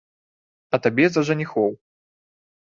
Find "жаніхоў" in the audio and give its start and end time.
1.29-1.69